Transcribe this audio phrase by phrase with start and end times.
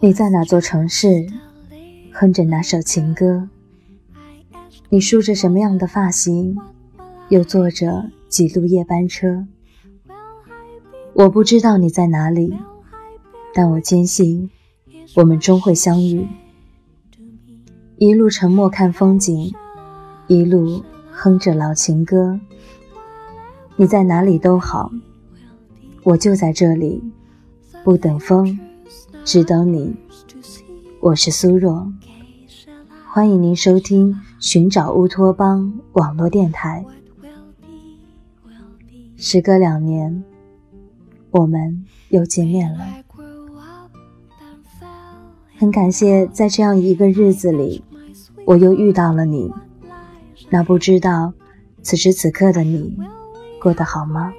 [0.00, 1.26] 你在哪座城市，
[2.12, 3.48] 哼着哪首情歌？
[4.90, 6.56] 你梳着什么样的发型，
[7.30, 9.44] 又坐着几路夜班车？
[11.14, 12.56] 我不知道你在哪里，
[13.52, 14.48] 但我坚信，
[15.16, 16.28] 我们终会相遇。
[17.96, 19.52] 一路沉默看风景，
[20.28, 22.38] 一路哼着老情歌。
[23.74, 24.92] 你在哪里都好，
[26.04, 27.02] 我就在这里，
[27.82, 28.56] 不等风，
[29.28, 29.94] 只等你。
[31.00, 31.92] 我是苏若，
[33.12, 35.70] 欢迎您收听《寻找乌托邦》
[36.00, 36.82] 网络电台。
[39.18, 40.24] 时隔两年，
[41.30, 42.86] 我们又见面了。
[45.58, 47.84] 很感谢在这样一个日子里，
[48.46, 49.52] 我又遇到了你。
[50.48, 51.34] 那不知道
[51.82, 52.96] 此时此刻的你。
[53.60, 54.32] 过得好吗？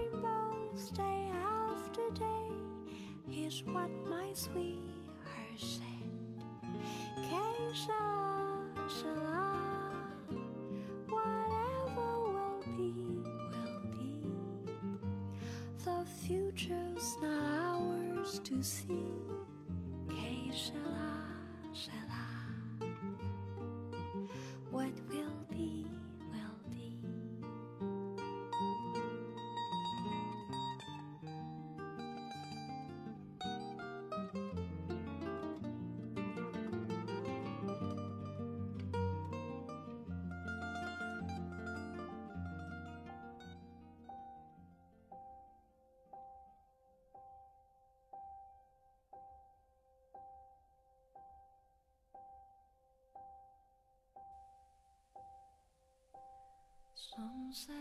[16.29, 19.48] future's not ours to see.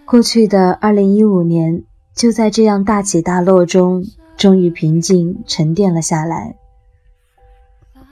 [0.04, 1.84] 过去的二零一五年，
[2.14, 4.04] 就在这样大起大落中，
[4.36, 6.56] 终于平静沉淀了下来。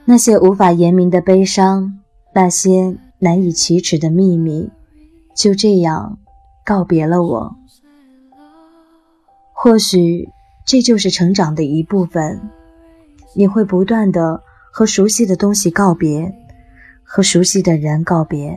[0.04, 2.00] 那些无法言明的悲伤，
[2.34, 4.70] 那些难以启齿的秘密，
[5.34, 6.18] 就这样
[6.64, 7.56] 告别了我。
[9.52, 10.28] 或许
[10.66, 12.40] 这就是成长的一部分，
[13.34, 16.34] 你会不断的和熟悉的东西告别，
[17.02, 18.56] 和熟悉的人告别。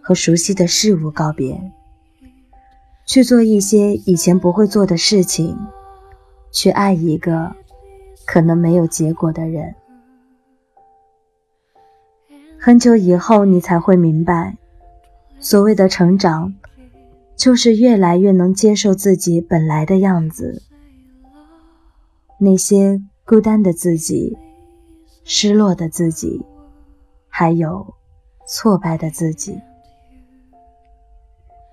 [0.00, 1.60] 和熟悉的事物告别，
[3.06, 5.56] 去做一些以前不会做的事情，
[6.50, 7.54] 去爱一个
[8.26, 9.74] 可能没有结果的人。
[12.58, 14.58] 很久以后，你才会明白，
[15.38, 16.54] 所谓的成长，
[17.36, 20.62] 就是越来越能接受自己本来的样子。
[22.40, 24.36] 那些孤单的自己、
[25.22, 26.44] 失落的自己，
[27.28, 27.94] 还有
[28.48, 29.60] 挫败的自己。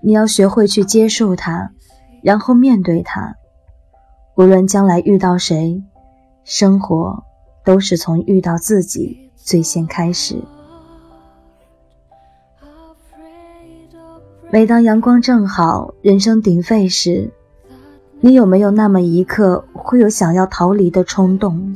[0.06, 1.70] 你要学会去接受它，
[2.22, 3.36] 然后面对它。
[4.36, 5.82] 无论将来遇到谁，
[6.44, 7.24] 生活
[7.64, 10.36] 都是从遇到自己最先开始。
[14.50, 17.32] 每当阳光正好，人声鼎沸时，
[18.20, 21.74] 你有没有那么一刻会有想要逃离的冲动？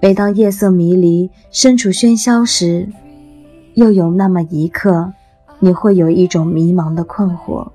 [0.00, 2.88] 每当夜色迷离，身处喧嚣时，
[3.74, 5.12] 又有那么一刻？
[5.60, 7.68] 你会有一种迷茫的困惑。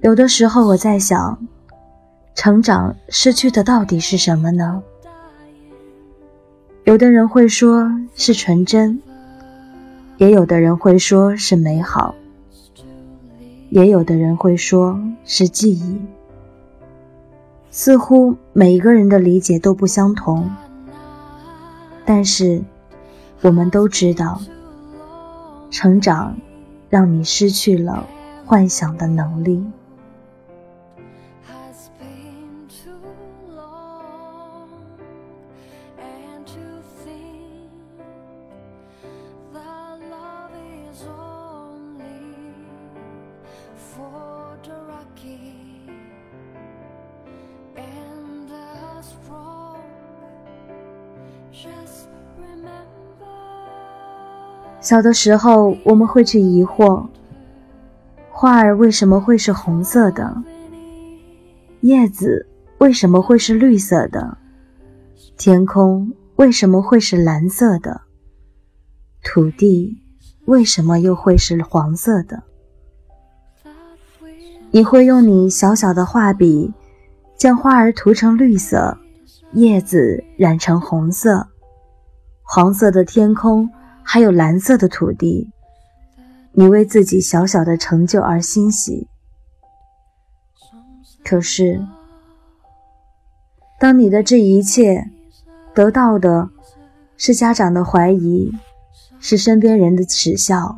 [0.00, 1.38] 有的时候我在想，
[2.34, 4.80] 成长失去的到底是什么呢？
[6.84, 9.02] 有的人会说是纯真，
[10.16, 12.14] 也有的人会说是美好，
[13.70, 16.00] 也有的人会说是记忆。
[17.70, 20.48] 似乎每一个人的理解都不相同，
[22.06, 22.62] 但是
[23.40, 24.40] 我们都知道，
[25.70, 26.36] 成长
[26.88, 28.06] 让你失去了
[28.46, 29.66] 幻想的能力。
[54.80, 57.06] 小的时候，我们会去疑惑：
[58.30, 60.42] 花儿为什么会是红色的？
[61.80, 62.46] 叶子
[62.78, 64.38] 为什么会是绿色的？
[65.36, 68.00] 天空为什么会是蓝色的？
[69.22, 69.98] 土地
[70.46, 72.42] 为什么又会是黄色的？
[74.70, 76.72] 你会用你小小的画笔，
[77.36, 78.96] 将花儿涂成绿色，
[79.52, 81.48] 叶子染成红色，
[82.42, 83.70] 黄色的天空，
[84.02, 85.50] 还有蓝色的土地。
[86.52, 89.06] 你为自己小小的成就而欣喜。
[91.24, 91.84] 可是，
[93.78, 95.10] 当你的这一切
[95.74, 96.48] 得到的
[97.16, 98.52] 是家长的怀疑，
[99.20, 100.76] 是身边人的耻笑，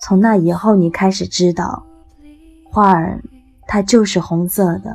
[0.00, 1.84] 从那以后，你开始知道。
[2.70, 3.22] 花儿，
[3.66, 4.90] 它就是红色的；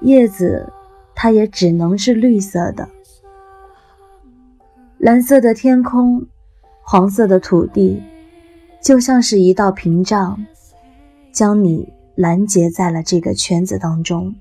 [0.00, 0.72] 叶子，
[1.22, 2.88] 它也只能是绿色的。
[4.96, 6.26] 蓝色的天空，
[6.80, 8.02] 黄色的土地，
[8.80, 10.46] 就像是一道屏障，
[11.30, 14.34] 将你拦截在了这个圈子当中。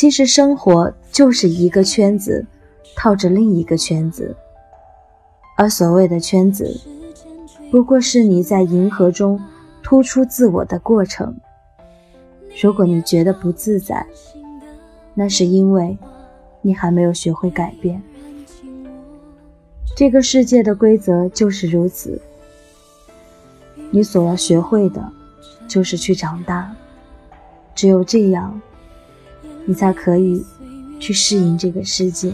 [0.00, 2.46] 其实生活就是一个圈子，
[2.96, 4.34] 套着另一个圈子，
[5.58, 6.74] 而所谓的圈子，
[7.70, 9.38] 不过是你在银河中
[9.82, 11.36] 突出自我的过程。
[12.62, 14.06] 如果你觉得不自在，
[15.12, 15.98] 那是因为
[16.62, 18.02] 你还没有学会改变。
[19.94, 22.18] 这个世界的规则就是如此，
[23.90, 25.12] 你所要学会的，
[25.68, 26.74] 就是去长大。
[27.74, 28.58] 只有这样。
[29.70, 30.44] 你才可以
[30.98, 32.32] 去适应这个世界。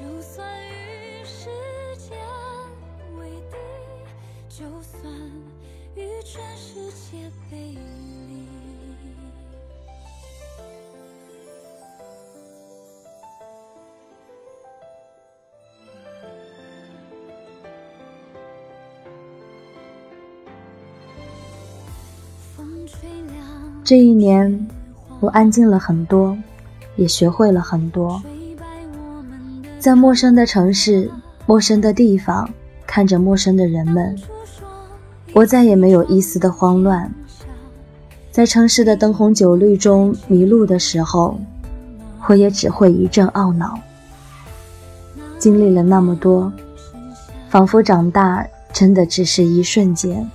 [0.00, 1.50] 就算与时
[1.98, 2.16] 间
[3.18, 3.56] 为敌，
[4.48, 5.12] 就算
[5.94, 8.46] 与全世界背离。
[22.56, 24.66] 风吹凉这一年，
[25.20, 26.38] 我安静了很多，
[26.96, 28.22] 也学会了很多。
[29.80, 31.10] 在陌生的城市、
[31.46, 32.46] 陌生的地方，
[32.86, 34.14] 看着陌生的人们，
[35.32, 37.10] 我再也没有一丝的慌乱。
[38.30, 41.40] 在城市的灯红酒绿中迷路的时候，
[42.26, 43.80] 我也只会一阵懊恼。
[45.38, 46.52] 经历了那么多，
[47.48, 50.30] 仿佛长大真的只是一瞬间。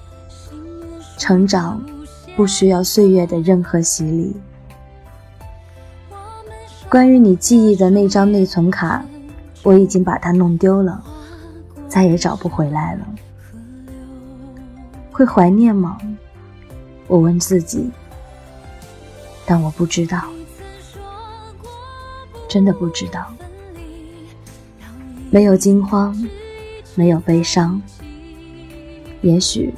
[1.20, 1.80] 成长
[2.36, 4.36] 不需要岁月的任何洗礼。
[6.90, 9.06] 关于你记忆的那张内存卡。
[9.66, 11.04] 我已经把它弄丢了，
[11.90, 13.06] 再也找不回来了。
[15.12, 15.98] 会怀念吗？
[17.08, 17.90] 我问自己，
[19.44, 20.22] 但我不知道，
[22.48, 23.34] 真的不知道。
[25.32, 26.16] 没有惊慌，
[26.94, 27.82] 没有悲伤，
[29.22, 29.74] 也许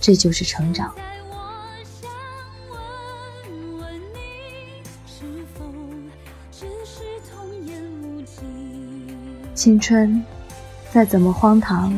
[0.00, 0.92] 这就是成长。
[9.64, 10.22] 青春，
[10.92, 11.90] 再怎么荒唐，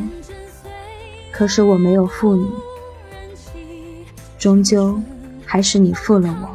[1.33, 2.47] 可是我没有负你，
[4.39, 4.97] 终究
[5.45, 6.47] 还是你负了我。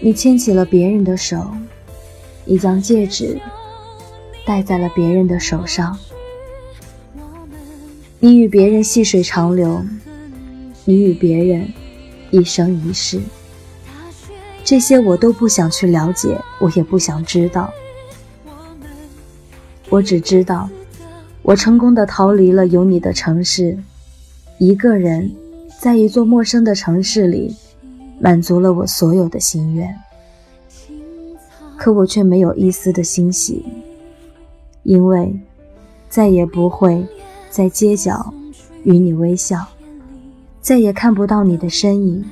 [0.00, 1.50] 你牵起了别人的手，
[2.44, 3.40] 你将戒指
[4.46, 5.98] 戴在了别人的手上，
[8.20, 9.84] 你与别人细水长流，
[10.84, 11.68] 你与别人
[12.30, 13.20] 一生一世，
[14.62, 17.68] 这些我都不想去了解，我也不想知道。
[19.92, 20.70] 我只知道，
[21.42, 23.76] 我成功的逃离了有你的城市，
[24.56, 25.30] 一个人
[25.78, 27.54] 在一座陌生的城市里，
[28.18, 29.94] 满足了我所有的心愿。
[31.76, 33.62] 可我却没有一丝的欣喜，
[34.82, 35.38] 因为
[36.08, 37.06] 再也不会
[37.50, 38.32] 在街角
[38.84, 39.62] 与你微笑，
[40.62, 42.24] 再也看不到你的身影，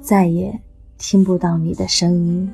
[0.00, 0.56] 再也
[0.98, 2.48] 听不到你的声音。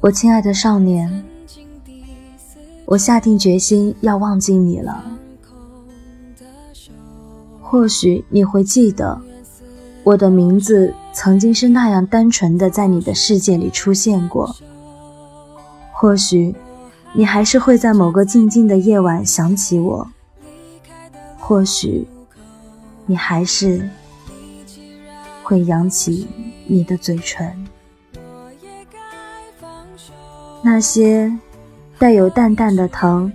[0.00, 1.24] 我亲爱的少年，
[2.86, 5.04] 我下定决心要忘记你了。
[7.60, 9.20] 或许你会记得，
[10.02, 14.56] 我的名字曾经是那样单纯的在你的世界里出现过。
[15.92, 16.54] 或许
[17.12, 20.08] 你还是会在某个静静的夜晚想起我。
[21.38, 22.08] 或许。
[23.06, 23.88] 你还是
[25.42, 26.28] 会扬起
[26.66, 27.66] 你的嘴唇，
[30.62, 31.36] 那些
[31.98, 33.32] 带有淡淡的疼、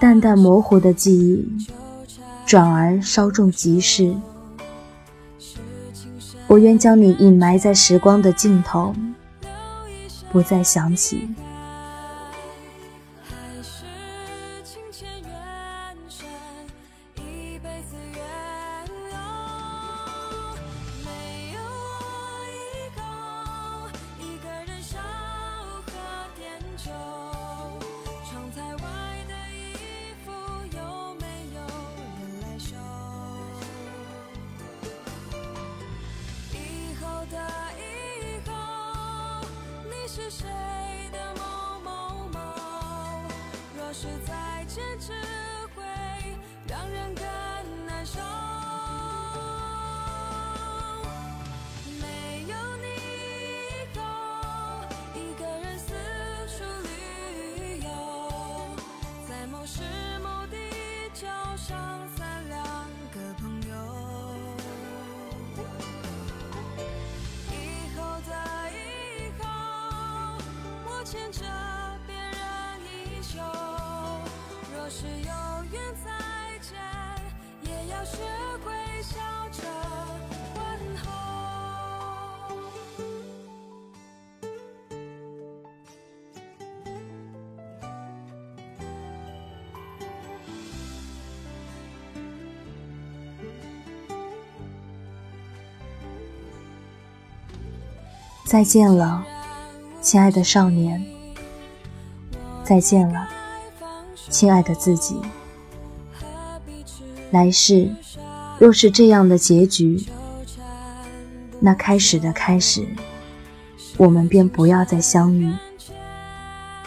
[0.00, 1.48] 淡淡模糊的记忆，
[2.44, 4.14] 转而稍纵即逝。
[6.48, 8.92] 我愿将你隐埋在时光的尽头，
[10.32, 11.28] 不再想起。
[44.80, 45.39] 坚持。
[98.50, 99.24] 再见了，
[100.00, 101.06] 亲爱的少年。
[102.64, 103.28] 再见了。
[104.28, 105.20] 亲爱的自己，
[107.30, 107.88] 来世
[108.58, 110.04] 若是这样的结局，
[111.60, 112.84] 那开始的开始，
[113.96, 115.54] 我们便不要再相遇。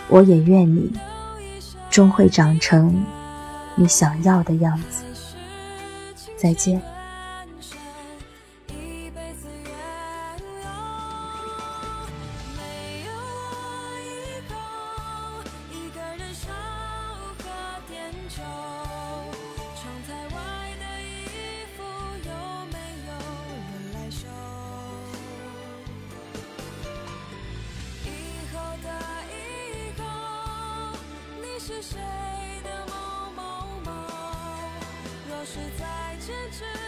[0.09, 0.91] 我也愿你
[1.89, 3.05] 终会长成
[3.75, 5.01] 你想要的样子。
[6.35, 6.81] 再见。
[36.25, 36.82] 坚决。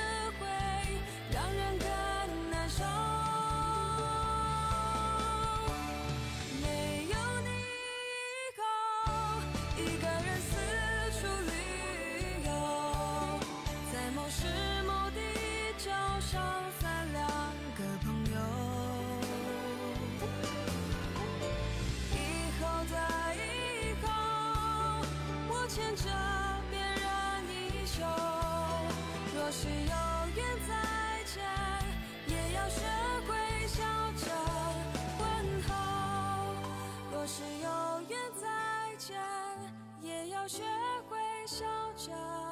[40.48, 40.62] 学
[41.10, 42.45] 会笑着。